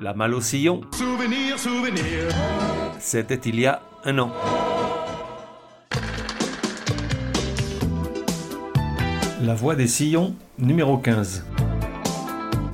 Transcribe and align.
La 0.00 0.14
malle 0.14 0.34
au 0.34 0.40
sillon. 0.40 0.82
Souvenir, 0.92 1.58
souvenir. 1.58 2.28
C'était 3.00 3.34
il 3.34 3.58
y 3.58 3.66
a 3.66 3.82
un 4.04 4.16
an. 4.20 4.32
La 9.42 9.54
voix 9.54 9.74
des 9.74 9.88
sillons, 9.88 10.36
numéro 10.56 10.98
15. 10.98 11.44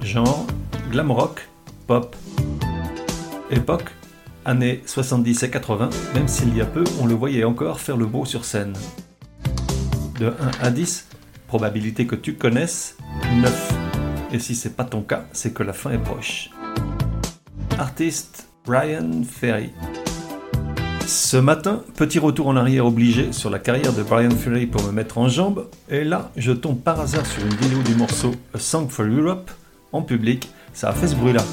Genre, 0.02 0.46
glam 0.90 1.10
rock, 1.10 1.48
pop. 1.86 2.14
Époque, 3.50 3.90
années 4.44 4.82
70 4.84 5.44
et 5.44 5.50
80, 5.50 5.88
même 6.14 6.28
s'il 6.28 6.54
y 6.54 6.60
a 6.60 6.66
peu, 6.66 6.84
on 7.00 7.06
le 7.06 7.14
voyait 7.14 7.44
encore 7.44 7.80
faire 7.80 7.96
le 7.96 8.04
beau 8.04 8.26
sur 8.26 8.44
scène. 8.44 8.74
De 10.20 10.26
1 10.26 10.32
à 10.60 10.70
10, 10.70 11.08
probabilité 11.46 12.06
que 12.06 12.16
tu 12.16 12.34
connaisses, 12.34 12.98
9. 13.40 13.72
Et 14.32 14.38
si 14.38 14.54
c'est 14.54 14.76
pas 14.76 14.84
ton 14.84 15.00
cas, 15.00 15.24
c'est 15.32 15.54
que 15.54 15.62
la 15.62 15.72
fin 15.72 15.90
est 15.90 15.98
proche. 15.98 16.50
Artiste 17.78 18.48
Brian 18.64 19.22
Ferry. 19.28 19.70
Ce 21.06 21.36
matin, 21.36 21.82
petit 21.96 22.20
retour 22.20 22.46
en 22.46 22.56
arrière 22.56 22.86
obligé 22.86 23.32
sur 23.32 23.50
la 23.50 23.58
carrière 23.58 23.92
de 23.92 24.02
Brian 24.02 24.30
Ferry 24.30 24.66
pour 24.66 24.82
me 24.84 24.92
mettre 24.92 25.18
en 25.18 25.28
jambe, 25.28 25.68
et 25.88 26.04
là, 26.04 26.30
je 26.36 26.52
tombe 26.52 26.78
par 26.78 27.00
hasard 27.00 27.26
sur 27.26 27.42
une 27.42 27.54
vidéo 27.54 27.82
du 27.82 27.96
morceau 27.96 28.32
A 28.54 28.58
Song 28.58 28.88
for 28.88 29.06
Europe 29.06 29.50
en 29.92 30.02
public, 30.02 30.48
ça 30.72 30.90
a 30.90 30.92
fait 30.92 31.08
ce 31.08 31.16
bruit-là. 31.16 31.44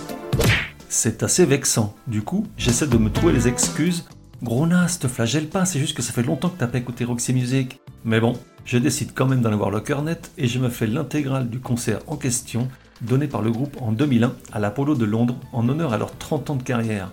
C'est 0.89 1.23
assez 1.23 1.45
vexant, 1.45 1.95
du 2.05 2.21
coup, 2.21 2.45
j'essaie 2.55 2.87
de 2.87 2.97
me 2.97 3.09
trouver 3.09 3.33
les 3.33 3.47
excuses. 3.47 4.05
Gros 4.43 4.67
te 4.67 5.07
flagelle 5.07 5.47
pas, 5.47 5.65
c'est 5.65 5.79
juste 5.79 5.95
que 5.95 6.03
ça 6.03 6.13
fait 6.13 6.23
longtemps 6.23 6.49
que 6.49 6.59
t'as 6.59 6.67
pas 6.67 6.77
écouté 6.77 7.03
Roxy 7.03 7.33
Music. 7.33 7.79
Mais 8.05 8.19
bon, 8.19 8.37
je 8.65 8.77
décide 8.77 9.11
quand 9.15 9.25
même 9.25 9.41
d'en 9.41 9.51
avoir 9.51 9.71
le 9.71 9.79
cœur 9.79 10.03
net 10.03 10.31
et 10.37 10.47
je 10.47 10.59
me 10.59 10.69
fais 10.69 10.87
l'intégrale 10.87 11.49
du 11.49 11.59
concert 11.59 11.99
en 12.07 12.15
question, 12.15 12.67
donné 13.01 13.27
par 13.27 13.41
le 13.41 13.51
groupe 13.51 13.77
en 13.81 13.91
2001 13.91 14.33
à 14.51 14.59
l'Apollo 14.59 14.95
de 14.95 15.05
Londres 15.05 15.35
en 15.53 15.67
honneur 15.67 15.93
à 15.93 15.97
leurs 15.97 16.17
30 16.17 16.49
ans 16.51 16.55
de 16.55 16.63
carrière. 16.63 17.11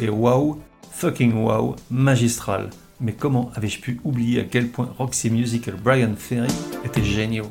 Et 0.00 0.08
waouh, 0.08 0.60
fucking 0.90 1.34
wow, 1.34 1.76
magistral. 1.90 2.70
Mais 3.00 3.12
comment 3.12 3.50
avais-je 3.54 3.80
pu 3.80 4.00
oublier 4.04 4.40
à 4.40 4.44
quel 4.44 4.68
point 4.68 4.88
Roxy 4.98 5.30
Music 5.30 5.68
et 5.68 5.72
Brian 5.72 6.14
Ferry 6.16 6.52
étaient 6.84 7.04
géniaux 7.04 7.50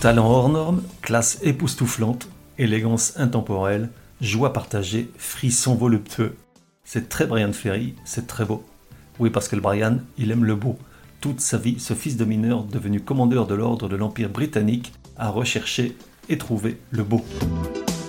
Talent 0.00 0.30
hors 0.30 0.48
norme, 0.48 0.82
classe 1.02 1.38
époustouflante, 1.42 2.26
élégance 2.56 3.12
intemporelle, 3.18 3.90
joie 4.22 4.54
partagée, 4.54 5.10
frisson 5.18 5.74
voluptueux. 5.74 6.36
C'est 6.84 7.10
très 7.10 7.26
Brian 7.26 7.52
Ferry, 7.52 7.94
c'est 8.06 8.26
très 8.26 8.46
beau. 8.46 8.64
Oui, 9.18 9.28
parce 9.28 9.46
que 9.46 9.56
le 9.56 9.60
Brian, 9.60 9.98
il 10.16 10.30
aime 10.30 10.46
le 10.46 10.54
beau. 10.54 10.78
Toute 11.20 11.40
sa 11.40 11.58
vie, 11.58 11.78
ce 11.78 11.92
fils 11.92 12.16
de 12.16 12.24
mineur, 12.24 12.64
devenu 12.64 13.02
commandeur 13.02 13.46
de 13.46 13.54
l'ordre 13.54 13.90
de 13.90 13.96
l'Empire 13.96 14.30
britannique, 14.30 14.94
a 15.18 15.28
recherché 15.28 15.98
et 16.30 16.38
trouvé 16.38 16.80
le 16.90 17.04
beau. 17.04 17.22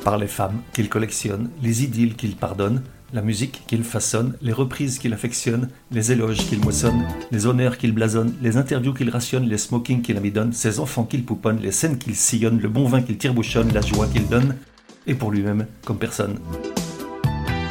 Par 0.05 0.17
les 0.17 0.27
femmes 0.27 0.61
qu'il 0.71 0.87
collectionne, 0.87 1.49
les 1.61 1.83
idylles 1.83 2.15
qu'il 2.15 2.37
pardonne, 2.37 2.83
la 3.13 3.21
musique 3.21 3.63
qu'il 3.67 3.83
façonne, 3.83 4.35
les 4.41 4.53
reprises 4.53 4.99
qu'il 4.99 5.13
affectionne, 5.13 5.69
les 5.91 6.11
éloges 6.11 6.45
qu'il 6.47 6.61
moissonne, 6.61 7.05
les 7.31 7.45
honneurs 7.45 7.77
qu'il 7.77 7.91
blasonne, 7.91 8.33
les 8.41 8.57
interviews 8.57 8.93
qu'il 8.93 9.09
rationne, 9.09 9.47
les 9.47 9.57
smokings 9.57 10.01
qu'il 10.01 10.17
amidonne, 10.17 10.53
ses 10.53 10.79
enfants 10.79 11.03
qu'il 11.03 11.25
pouponne, 11.25 11.59
les 11.59 11.71
scènes 11.71 11.97
qu'il 11.97 12.15
sillonne, 12.15 12.59
le 12.59 12.69
bon 12.69 12.85
vin 12.85 13.01
qu'il 13.01 13.17
tire-bouchonne, 13.17 13.73
la 13.73 13.81
joie 13.81 14.07
qu'il 14.07 14.27
donne, 14.27 14.55
et 15.07 15.15
pour 15.15 15.31
lui-même 15.31 15.67
comme 15.85 15.97
personne. 15.97 16.37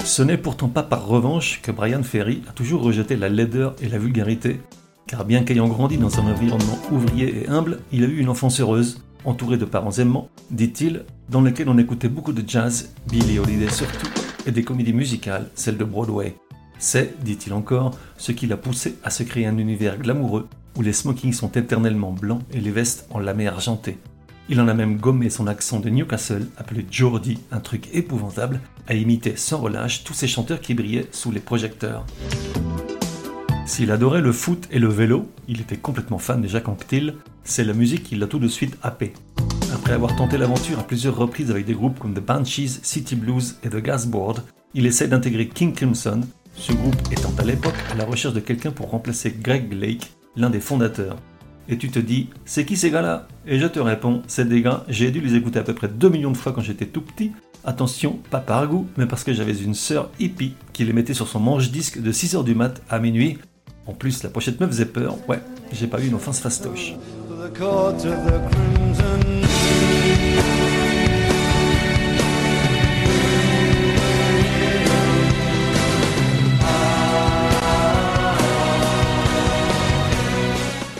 Ce 0.04 0.22
n'est 0.22 0.38
pourtant 0.38 0.69
pas 0.69 0.82
par 0.82 1.06
revanche 1.06 1.60
que 1.62 1.70
Brian 1.70 2.03
Ferry 2.03 2.43
a 2.48 2.53
toujours 2.53 2.82
rejeté 2.82 3.16
la 3.16 3.28
laideur 3.28 3.76
et 3.81 3.88
la 3.88 3.98
vulgarité, 3.98 4.60
car 5.06 5.25
bien 5.25 5.44
qu'ayant 5.44 5.69
grandi 5.69 5.98
dans 5.98 6.19
un 6.19 6.31
environnement 6.31 6.78
ouvrier 6.91 7.43
et 7.43 7.48
humble, 7.48 7.81
il 7.93 8.04
a 8.04 8.06
eu 8.06 8.19
une 8.19 8.28
enfance 8.28 8.60
heureuse, 8.60 9.03
entouré 9.25 9.56
de 9.56 9.64
parents 9.64 9.93
aimants, 9.93 10.28
dit-il, 10.50 11.04
dans 11.28 11.43
lesquels 11.43 11.69
on 11.69 11.78
écoutait 11.78 12.09
beaucoup 12.09 12.32
de 12.32 12.47
jazz, 12.47 12.93
Billy 13.09 13.38
Holiday 13.38 13.69
surtout, 13.69 14.09
et 14.46 14.52
des 14.52 14.62
comédies 14.62 14.92
musicales, 14.92 15.48
celles 15.54 15.76
de 15.76 15.84
Broadway. 15.84 16.36
C'est, 16.78 17.22
dit-il 17.22 17.52
encore, 17.52 17.96
ce 18.16 18.32
qui 18.32 18.46
l'a 18.46 18.56
poussé 18.56 18.96
à 19.04 19.10
se 19.10 19.22
créer 19.22 19.46
un 19.46 19.58
univers 19.58 19.98
glamoureux 19.98 20.48
où 20.76 20.82
les 20.82 20.92
smokings 20.92 21.32
sont 21.32 21.52
éternellement 21.52 22.12
blancs 22.12 22.42
et 22.52 22.60
les 22.60 22.70
vestes 22.70 23.06
en 23.10 23.18
lamé 23.18 23.46
argenté. 23.46 23.98
Il 24.48 24.60
en 24.60 24.68
a 24.68 24.74
même 24.74 24.96
gommé 24.96 25.30
son 25.30 25.46
accent 25.46 25.78
de 25.78 25.90
Newcastle, 25.90 26.48
appelé 26.56 26.86
Geordie, 26.90 27.38
un 27.52 27.60
truc 27.60 27.88
épouvantable, 27.92 28.60
à 28.88 28.94
imiter 28.94 29.36
sans 29.36 29.58
relâche 29.58 30.04
tous 30.04 30.14
ces 30.14 30.26
chanteurs 30.26 30.60
qui 30.60 30.74
brillaient 30.74 31.08
sous 31.12 31.30
les 31.30 31.40
projecteurs. 31.40 32.04
S'il 33.66 33.92
adorait 33.92 34.22
le 34.22 34.32
foot 34.32 34.66
et 34.72 34.80
le 34.80 34.88
vélo, 34.88 35.28
il 35.46 35.60
était 35.60 35.76
complètement 35.76 36.18
fan 36.18 36.40
de 36.40 36.48
Jacques 36.48 36.68
Anquetil, 36.68 37.14
c'est 37.44 37.62
la 37.62 37.74
musique 37.74 38.02
qui 38.02 38.16
l'a 38.16 38.26
tout 38.26 38.40
de 38.40 38.48
suite 38.48 38.76
happé. 38.82 39.12
Après 39.80 39.94
avoir 39.94 40.14
tenté 40.14 40.36
l'aventure 40.36 40.78
à 40.78 40.82
plusieurs 40.82 41.16
reprises 41.16 41.50
avec 41.50 41.64
des 41.64 41.72
groupes 41.72 41.98
comme 41.98 42.12
The 42.12 42.20
Banshees, 42.20 42.80
City 42.82 43.16
Blues 43.16 43.56
et 43.64 43.70
The 43.70 43.82
Gasboard, 43.82 44.42
il 44.74 44.84
essaie 44.84 45.08
d'intégrer 45.08 45.48
King 45.48 45.72
Crimson, 45.72 46.20
ce 46.54 46.74
groupe 46.74 47.00
étant 47.10 47.32
à 47.38 47.44
l'époque 47.44 47.74
à 47.90 47.94
la 47.94 48.04
recherche 48.04 48.34
de 48.34 48.40
quelqu'un 48.40 48.72
pour 48.72 48.90
remplacer 48.90 49.34
Greg 49.40 49.72
Lake, 49.72 50.12
l'un 50.36 50.50
des 50.50 50.60
fondateurs. 50.60 51.16
Et 51.66 51.78
tu 51.78 51.88
te 51.88 51.98
dis, 51.98 52.28
c'est 52.44 52.66
qui 52.66 52.76
ces 52.76 52.90
gars-là? 52.90 53.26
Et 53.46 53.58
je 53.58 53.66
te 53.66 53.80
réponds, 53.80 54.20
c'est 54.26 54.46
des 54.46 54.60
gars, 54.60 54.84
j'ai 54.86 55.10
dû 55.10 55.22
les 55.22 55.34
écouter 55.34 55.58
à 55.58 55.62
peu 55.62 55.74
près 55.74 55.88
2 55.88 56.10
millions 56.10 56.30
de 56.30 56.36
fois 56.36 56.52
quand 56.52 56.60
j'étais 56.60 56.86
tout 56.86 57.00
petit. 57.00 57.32
Attention, 57.64 58.20
pas 58.30 58.40
par 58.40 58.69
goût, 58.69 58.86
mais 58.98 59.06
parce 59.06 59.24
que 59.24 59.32
j'avais 59.32 59.56
une 59.56 59.74
sœur 59.74 60.10
hippie 60.20 60.54
qui 60.74 60.84
les 60.84 60.92
mettait 60.92 61.14
sur 61.14 61.26
son 61.26 61.40
manche-disque 61.40 62.02
de 62.02 62.12
6h 62.12 62.44
du 62.44 62.54
mat 62.54 62.82
à 62.90 62.98
minuit. 62.98 63.38
En 63.86 63.94
plus, 63.94 64.22
la 64.22 64.28
pochette 64.28 64.60
me 64.60 64.66
faisait 64.66 64.84
peur, 64.84 65.16
ouais, 65.26 65.40
j'ai 65.72 65.86
pas 65.86 66.02
eu 66.02 66.06
une 66.06 66.14
offense 66.14 66.38
fastoche. 66.38 66.96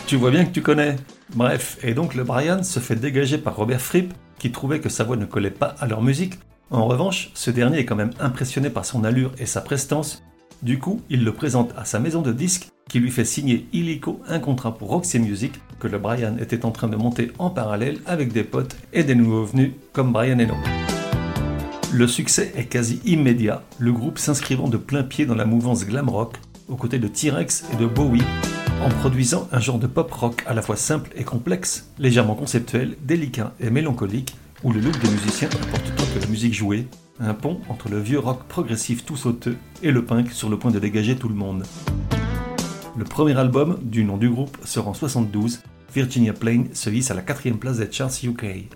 Tu 0.07 0.17
vois 0.17 0.31
bien 0.31 0.43
que 0.43 0.51
tu 0.51 0.61
connais. 0.61 0.97
Bref, 1.35 1.77
et 1.83 1.93
donc 1.93 2.15
le 2.15 2.23
Brian 2.25 2.63
se 2.63 2.79
fait 2.79 2.95
dégager 2.95 3.37
par 3.37 3.55
Robert 3.55 3.79
Fripp, 3.79 4.13
qui 4.37 4.51
trouvait 4.51 4.81
que 4.81 4.89
sa 4.89 5.05
voix 5.05 5.15
ne 5.15 5.25
collait 5.25 5.51
pas 5.51 5.75
à 5.79 5.87
leur 5.87 6.01
musique. 6.01 6.33
En 6.69 6.85
revanche, 6.85 7.31
ce 7.33 7.49
dernier 7.49 7.79
est 7.79 7.85
quand 7.85 7.95
même 7.95 8.11
impressionné 8.19 8.69
par 8.69 8.85
son 8.85 9.03
allure 9.03 9.31
et 9.39 9.45
sa 9.45 9.61
prestance. 9.61 10.21
Du 10.63 10.79
coup, 10.79 11.01
il 11.09 11.23
le 11.23 11.33
présente 11.33 11.73
à 11.77 11.85
sa 11.85 11.99
maison 11.99 12.21
de 12.21 12.33
disques, 12.33 12.67
qui 12.89 12.99
lui 12.99 13.09
fait 13.09 13.23
signer 13.23 13.67
illico 13.71 14.19
un 14.27 14.39
contrat 14.39 14.75
pour 14.75 14.89
Roxy 14.89 15.17
Music, 15.17 15.53
que 15.81 15.87
le 15.87 15.97
Brian 15.97 16.37
était 16.39 16.63
en 16.63 16.71
train 16.71 16.87
de 16.87 16.95
monter 16.95 17.31
en 17.39 17.49
parallèle 17.49 17.99
avec 18.05 18.31
des 18.31 18.43
potes 18.43 18.77
et 18.93 19.03
des 19.03 19.15
nouveaux 19.15 19.45
venus 19.45 19.71
comme 19.93 20.13
Brian 20.13 20.39
Eno. 20.39 20.53
Le 21.91 22.07
succès 22.07 22.53
est 22.55 22.65
quasi 22.65 23.01
immédiat, 23.03 23.63
le 23.79 23.91
groupe 23.91 24.19
s'inscrivant 24.19 24.67
de 24.67 24.77
plein 24.77 25.03
pied 25.03 25.25
dans 25.25 25.35
la 25.35 25.45
mouvance 25.45 25.85
glam 25.85 26.07
rock, 26.07 26.37
aux 26.69 26.75
côtés 26.75 26.99
de 26.99 27.07
T-Rex 27.07 27.65
et 27.73 27.77
de 27.77 27.87
Bowie, 27.87 28.21
en 28.85 28.89
produisant 28.89 29.49
un 29.51 29.59
genre 29.59 29.79
de 29.79 29.87
pop 29.87 30.11
rock 30.11 30.43
à 30.45 30.53
la 30.53 30.61
fois 30.61 30.75
simple 30.75 31.09
et 31.15 31.23
complexe, 31.23 31.89
légèrement 31.97 32.35
conceptuel, 32.35 32.95
délicat 33.01 33.53
et 33.59 33.71
mélancolique, 33.71 34.35
où 34.63 34.71
le 34.71 34.79
look 34.79 34.97
des 34.99 35.09
musiciens 35.09 35.49
apporte 35.49 35.95
tant 35.95 36.05
que 36.13 36.19
la 36.23 36.27
musique 36.27 36.53
jouée, 36.53 36.87
un 37.19 37.33
pont 37.33 37.59
entre 37.69 37.89
le 37.89 37.99
vieux 37.99 38.19
rock 38.19 38.43
progressif 38.47 39.03
tout 39.03 39.17
sauteux 39.17 39.57
et 39.81 39.91
le 39.91 40.05
punk 40.05 40.31
sur 40.31 40.49
le 40.49 40.57
point 40.57 40.71
de 40.71 40.79
dégager 40.79 41.15
tout 41.15 41.29
le 41.29 41.35
monde. 41.35 41.63
Le 42.97 43.05
premier 43.05 43.37
album 43.37 43.79
du 43.81 44.03
nom 44.03 44.17
du 44.17 44.29
groupe 44.29 44.57
sort 44.65 44.87
en 44.87 44.93
72, 44.93 45.61
Virginia 45.93 46.33
Plain 46.33 46.65
se 46.73 46.89
hisse 46.89 47.11
à 47.11 47.13
la 47.13 47.21
quatrième 47.21 47.59
place 47.59 47.77
des 47.77 47.91
charts 47.91 48.11
UK. 48.23 48.69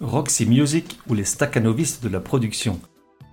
Roxy 0.00 0.46
Music 0.46 0.98
ou 1.08 1.14
les 1.14 1.24
staccanovistes 1.24 2.02
de 2.02 2.08
la 2.08 2.20
production. 2.20 2.80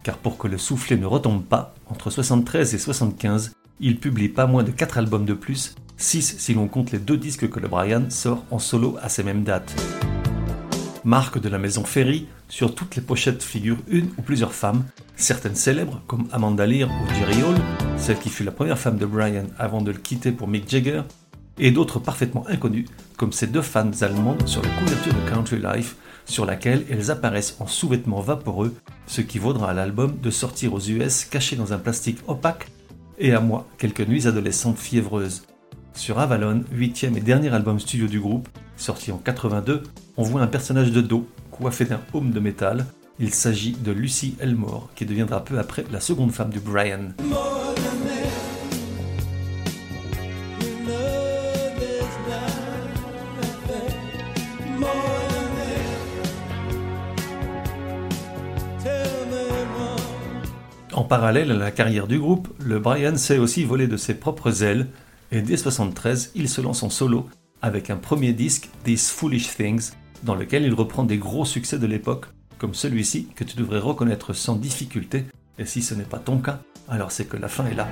Car 0.03 0.17
pour 0.17 0.37
que 0.37 0.47
le 0.47 0.57
soufflet 0.57 0.97
ne 0.97 1.05
retombe 1.05 1.43
pas, 1.43 1.73
entre 1.89 2.09
73 2.09 2.73
et 2.73 2.77
75, 2.77 3.53
il 3.79 3.99
publie 3.99 4.29
pas 4.29 4.47
moins 4.47 4.63
de 4.63 4.71
4 4.71 4.97
albums 4.97 5.25
de 5.25 5.33
plus, 5.33 5.75
6 5.97 6.35
si 6.37 6.53
l'on 6.53 6.67
compte 6.67 6.91
les 6.91 6.99
deux 6.99 7.17
disques 7.17 7.49
que 7.49 7.59
le 7.59 7.67
Brian 7.67 8.09
sort 8.09 8.43
en 8.51 8.59
solo 8.59 8.97
à 9.01 9.09
ces 9.09 9.23
mêmes 9.23 9.43
dates. 9.43 9.73
Marque 11.05 11.39
de 11.39 11.49
la 11.49 11.57
maison 11.57 11.83
Ferry, 11.83 12.27
sur 12.47 12.75
toutes 12.75 12.95
les 12.95 13.01
pochettes 13.01 13.43
figurent 13.43 13.81
une 13.87 14.09
ou 14.17 14.21
plusieurs 14.21 14.53
femmes, 14.53 14.85
certaines 15.15 15.55
célèbres 15.55 16.01
comme 16.07 16.27
Amanda 16.31 16.65
Lear 16.65 16.89
ou 16.89 17.13
Jerry 17.15 17.43
Hall, 17.43 17.57
celle 17.97 18.19
qui 18.19 18.29
fut 18.29 18.43
la 18.43 18.51
première 18.51 18.79
femme 18.79 18.97
de 18.97 19.05
Brian 19.05 19.47
avant 19.59 19.81
de 19.81 19.91
le 19.91 19.97
quitter 19.97 20.31
pour 20.31 20.47
Mick 20.47 20.69
Jagger, 20.69 21.01
et 21.59 21.71
d'autres 21.71 21.99
parfaitement 21.99 22.47
inconnus, 22.47 22.87
comme 23.17 23.31
ces 23.31 23.47
deux 23.47 23.61
fans 23.61 23.91
allemandes 24.01 24.47
sur 24.47 24.61
la 24.61 24.69
couverture 24.69 25.13
de 25.13 25.29
Country 25.29 25.59
Life, 25.59 25.95
sur 26.25 26.45
laquelle 26.45 26.85
elles 26.89 27.11
apparaissent 27.11 27.57
en 27.59 27.67
sous-vêtements 27.67 28.21
vaporeux, 28.21 28.73
ce 29.07 29.21
qui 29.21 29.39
vaudra 29.39 29.71
à 29.71 29.73
l'album 29.73 30.17
de 30.21 30.31
sortir 30.31 30.73
aux 30.73 30.79
US 30.79 31.25
caché 31.25 31.55
dans 31.55 31.73
un 31.73 31.77
plastique 31.77 32.19
opaque, 32.27 32.69
et 33.17 33.33
à 33.33 33.39
moi 33.39 33.67
quelques 33.77 34.07
nuits 34.07 34.27
adolescentes 34.27 34.79
fiévreuses. 34.79 35.43
Sur 35.93 36.19
Avalon, 36.19 36.63
huitième 36.71 37.17
et 37.17 37.21
dernier 37.21 37.53
album 37.53 37.79
studio 37.79 38.07
du 38.07 38.19
groupe, 38.19 38.49
sorti 38.77 39.11
en 39.11 39.17
82, 39.17 39.83
on 40.17 40.23
voit 40.23 40.41
un 40.41 40.47
personnage 40.47 40.91
de 40.91 41.01
dos, 41.01 41.27
coiffé 41.51 41.85
d'un 41.85 42.01
home 42.13 42.31
de 42.31 42.39
métal. 42.39 42.85
Il 43.19 43.33
s'agit 43.33 43.73
de 43.73 43.91
Lucy 43.91 44.35
Elmore, 44.39 44.89
qui 44.95 45.05
deviendra 45.05 45.43
peu 45.43 45.59
après 45.59 45.85
la 45.91 45.99
seconde 45.99 46.31
femme 46.31 46.49
de 46.49 46.59
Brian. 46.59 47.09
Parallèle 61.13 61.51
à 61.51 61.55
la 61.55 61.69
carrière 61.69 62.07
du 62.07 62.17
groupe, 62.17 62.47
le 62.57 62.79
Brian 62.79 63.15
sait 63.17 63.37
aussi 63.37 63.65
voler 63.65 63.85
de 63.85 63.97
ses 63.97 64.15
propres 64.15 64.63
ailes, 64.63 64.87
et 65.31 65.43
dès 65.43 65.57
73, 65.57 66.31
il 66.33 66.49
se 66.49 66.59
lance 66.59 66.81
en 66.81 66.89
solo 66.89 67.29
avec 67.61 67.91
un 67.91 67.97
premier 67.97 68.33
disque, 68.33 68.67
These 68.83 69.11
Foolish 69.11 69.55
Things, 69.55 69.91
dans 70.23 70.33
lequel 70.33 70.63
il 70.63 70.73
reprend 70.73 71.03
des 71.03 71.19
gros 71.19 71.45
succès 71.45 71.77
de 71.77 71.85
l'époque, 71.85 72.25
comme 72.57 72.73
celui-ci 72.73 73.27
que 73.35 73.43
tu 73.43 73.55
devrais 73.57 73.77
reconnaître 73.77 74.33
sans 74.33 74.55
difficulté, 74.55 75.25
et 75.59 75.67
si 75.67 75.83
ce 75.83 75.93
n'est 75.93 76.01
pas 76.01 76.17
ton 76.17 76.39
cas, 76.39 76.61
alors 76.89 77.11
c'est 77.11 77.25
que 77.25 77.37
la 77.37 77.47
fin 77.47 77.67
est 77.67 77.75
là. 77.75 77.87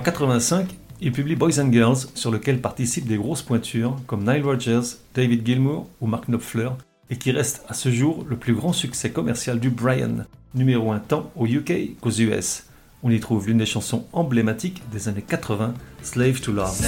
En 0.00 0.02
85, 0.02 0.66
il 1.02 1.12
publie 1.12 1.36
Boys 1.36 1.60
and 1.60 1.70
Girls, 1.70 2.06
sur 2.14 2.30
lequel 2.30 2.62
participent 2.62 3.06
des 3.06 3.18
grosses 3.18 3.42
pointures 3.42 3.98
comme 4.06 4.26
Nile 4.26 4.42
Rodgers, 4.42 4.96
David 5.14 5.44
Gilmour 5.44 5.90
ou 6.00 6.06
Mark 6.06 6.24
Knopfler, 6.26 6.70
et 7.10 7.18
qui 7.18 7.32
reste 7.32 7.66
à 7.68 7.74
ce 7.74 7.90
jour 7.90 8.24
le 8.26 8.36
plus 8.36 8.54
grand 8.54 8.72
succès 8.72 9.10
commercial 9.10 9.60
du 9.60 9.68
Brian, 9.68 10.24
numéro 10.54 10.90
1 10.90 11.00
tant 11.00 11.30
au 11.36 11.46
UK 11.46 12.00
qu'aux 12.00 12.12
US. 12.12 12.64
On 13.02 13.10
y 13.10 13.20
trouve 13.20 13.46
l'une 13.46 13.58
des 13.58 13.66
chansons 13.66 14.06
emblématiques 14.14 14.80
des 14.90 15.08
années 15.08 15.20
80, 15.20 15.74
Slave 16.00 16.40
to 16.40 16.50
Love. 16.50 16.80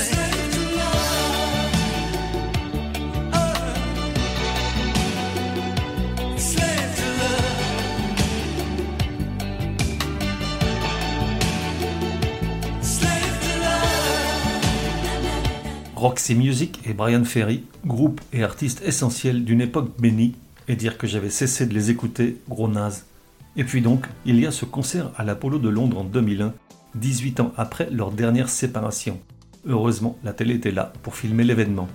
Roxy 16.03 16.35
Music 16.35 16.81
et 16.85 16.95
Brian 16.95 17.23
Ferry, 17.23 17.63
groupe 17.87 18.21
et 18.33 18.43
artistes 18.43 18.83
essentiels 18.85 19.45
d'une 19.45 19.61
époque 19.61 19.93
bénie, 20.01 20.35
et 20.67 20.75
dire 20.75 20.99
que 20.99 21.07
j'avais 21.07 21.31
cessé 21.31 21.65
de 21.65 21.73
les 21.73 21.93
écouter, 21.93 22.39
gros 22.49 22.67
naze. 22.67 23.07
Et 23.55 23.63
puis 23.63 23.83
donc, 23.83 24.09
il 24.27 24.41
y 24.41 24.45
a 24.45 24.51
ce 24.51 24.65
concert 24.65 25.13
à 25.17 25.23
l'Apollo 25.23 25.61
de 25.61 25.69
Londres 25.69 25.99
en 25.99 26.03
2001, 26.03 26.55
18 26.97 27.39
ans 27.39 27.53
après 27.57 27.89
leur 27.89 28.11
dernière 28.11 28.49
séparation. 28.49 29.21
Heureusement, 29.65 30.19
la 30.25 30.33
télé 30.33 30.55
était 30.55 30.73
là 30.73 30.93
pour 31.05 31.15
filmer 31.15 31.45
l'événement. 31.45 31.87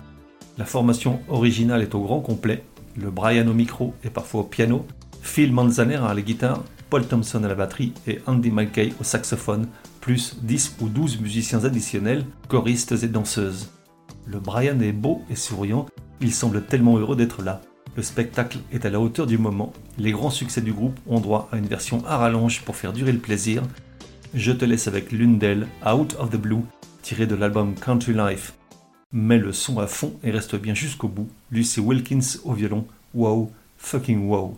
La 0.57 0.63
formation 0.63 1.19
originale 1.27 1.81
est 1.81 1.94
au 1.94 2.00
grand 2.00 2.21
complet, 2.21 2.63
le 2.95 3.12
Brian 3.12 3.50
au 3.50 3.54
micro 3.54 3.94
et 4.06 4.09
parfois 4.09 4.39
au 4.39 4.45
piano, 4.45 4.88
Phil 5.21 5.51
Manzanera 5.51 6.12
à 6.12 6.13
la 6.13 6.21
guitare, 6.21 6.63
Paul 6.89 7.06
Thompson 7.06 7.44
à 7.44 7.50
la 7.50 7.56
batterie 7.56 7.92
et 8.07 8.19
Andy 8.25 8.51
McKay 8.51 8.94
au 9.01 9.04
saxophone, 9.04 9.68
plus 10.00 10.38
10 10.44 10.77
ou 10.80 10.88
12 10.88 11.19
musiciens 11.19 11.65
additionnels, 11.65 12.24
choristes 12.48 12.95
et 13.04 13.09
danseuses. 13.09 13.68
Le 14.29 14.39
Brian 14.39 14.79
est 14.81 14.91
beau 14.91 15.21
et 15.29 15.35
souriant, 15.35 15.85
il 16.19 16.33
semble 16.33 16.65
tellement 16.65 16.97
heureux 16.97 17.15
d'être 17.15 17.41
là. 17.41 17.62
Le 17.95 18.03
spectacle 18.03 18.59
est 18.74 18.85
à 18.85 18.89
la 18.89 19.00
hauteur 19.00 19.25
du 19.25 19.38
moment, 19.38 19.71
les 19.97 20.12
grands 20.12 20.29
succès 20.29 20.62
du 20.62 20.74
groupe 20.74 21.00
ont 21.07 21.21
droit 21.21 21.47
à 21.51 21.57
une 21.57 21.65
version 21.65 22.06
à 22.06 22.18
rallonge 22.18 22.62
pour 22.62 22.75
faire 22.75 22.91
durer 22.91 23.13
le 23.13 23.19
plaisir. 23.19 23.63
Je 24.33 24.51
te 24.51 24.65
laisse 24.65 24.88
avec 24.88 25.13
l'une 25.13 25.39
d'elles, 25.39 25.68
Out 25.85 26.18
of 26.19 26.29
the 26.29 26.35
Blue, 26.35 26.63
tirée 27.01 27.25
de 27.25 27.35
l'album 27.35 27.74
Country 27.75 28.13
Life. 28.13 28.53
Mets 29.13 29.38
le 29.38 29.53
son 29.53 29.79
à 29.79 29.88
fond 29.88 30.13
et 30.24 30.31
reste 30.31 30.57
bien 30.57 30.73
jusqu'au 30.73 31.07
bout. 31.07 31.30
Lucy 31.50 31.80
Wilkins 31.80 32.39
au 32.44 32.51
violon, 32.51 32.85
wow, 33.13 33.50
fucking 33.77 34.27
wow. 34.27 34.57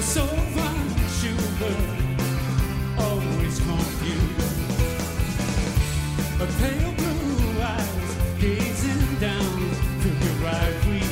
So 0.00 0.24
much 0.54 1.24
you 1.24 1.34
were 1.60 1.82
always 3.02 3.58
confused. 3.58 4.60
A 6.40 6.46
pale 6.60 6.92
blue 6.92 7.60
eyes 7.60 8.10
gazing 8.38 9.04
down 9.18 9.58
through 10.00 10.18
your 10.26 10.38
ivory. 10.46 11.02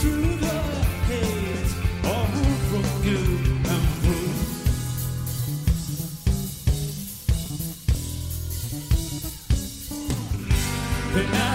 Through 0.00 0.36
the 0.44 0.58
haze, 1.08 1.72
all 2.04 2.28
and. 3.70 3.90
The 11.14 11.22
night 11.22 11.49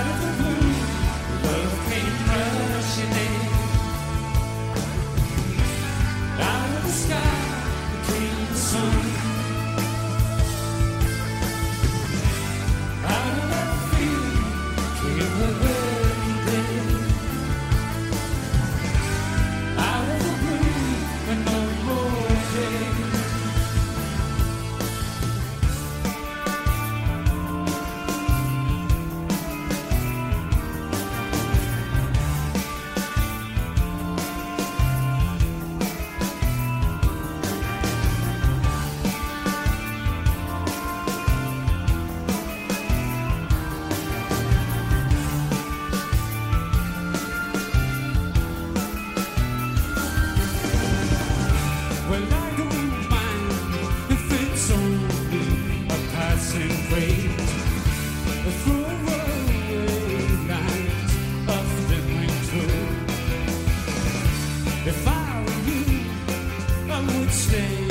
stay 67.36 67.88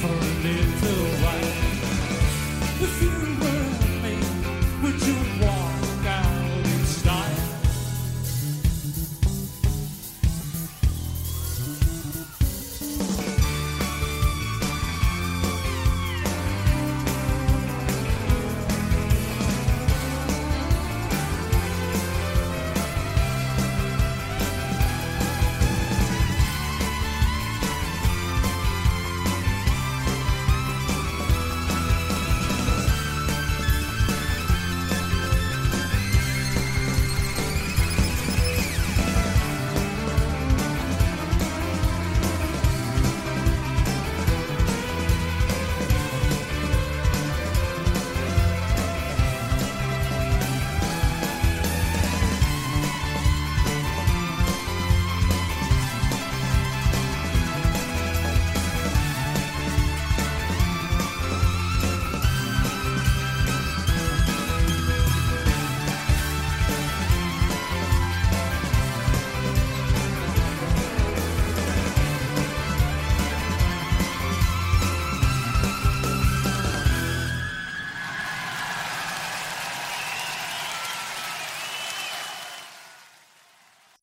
for 0.00 0.06
a 0.06 0.32
little 0.46 1.06
while. 1.22 1.66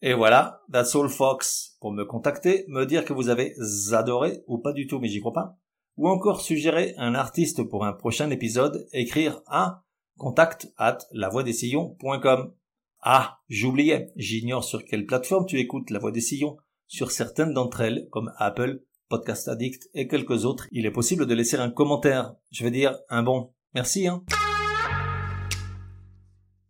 Et 0.06 0.14
voilà, 0.14 0.62
that's 0.70 0.98
all 0.98 1.08
Fox. 1.08 1.78
Pour 1.80 1.94
me 1.94 2.04
contacter, 2.04 2.66
me 2.68 2.86
dire 2.86 3.06
que 3.06 3.14
vous 3.14 3.30
avez 3.30 3.56
adoré 3.94 4.44
ou 4.48 4.58
pas 4.58 4.74
du 4.74 4.86
tout, 4.86 5.00
mais 5.00 5.08
j'y 5.08 5.22
crois 5.22 5.32
pas. 5.32 5.58
Ou 5.96 6.10
encore 6.10 6.42
suggérer 6.42 6.94
un 6.98 7.16
artiste 7.16 7.64
pour 7.64 7.86
un 7.86 7.94
prochain 7.94 8.30
épisode, 8.30 8.86
écrire 8.92 9.42
à 9.48 9.86
contact 10.18 10.74
at 10.76 10.98
lavoidessillons.com. 11.14 12.54
Ah, 13.00 13.38
j'oubliais, 13.48 14.12
j'ignore 14.18 14.66
sur 14.66 14.84
quelle 14.84 15.06
plateforme 15.06 15.46
tu 15.46 15.58
écoutes 15.58 15.90
La 15.90 16.00
Voix 16.00 16.12
des 16.12 16.20
Sillons. 16.20 16.58
Sur 16.86 17.12
certaines 17.12 17.54
d'entre 17.54 17.80
elles, 17.80 18.10
comme 18.12 18.34
Apple, 18.38 18.84
Podcast 19.08 19.48
Addict 19.48 19.90
et 19.94 20.10
quelques 20.10 20.44
autres, 20.44 20.68
il 20.74 20.86
est 20.86 20.92
possible 20.92 21.26
de 21.26 21.34
laisser 21.34 21.56
un 21.56 21.70
commentaire. 21.70 22.36
Je 22.52 22.66
veux 22.66 22.72
dire, 22.72 22.98
un 23.08 23.24
bon. 23.24 23.54
Merci, 23.74 24.10
hein. 24.10 24.26